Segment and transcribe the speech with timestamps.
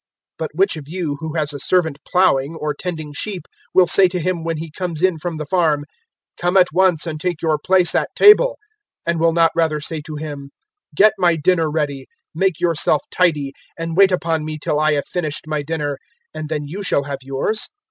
[0.31, 3.43] 017:007 But which of you who has a servant ploughing, or tending sheep,
[3.75, 5.85] will say to him when he comes in from the farm,
[6.41, 8.57] `Come at once and take your place at table,'
[9.07, 10.49] 017:008 and will not rather say to him,
[10.97, 15.45] `Get my dinner ready, make yourself tidy, and wait upon me till I have finished
[15.45, 15.99] my dinner,
[16.33, 17.69] and then you shall have yours'?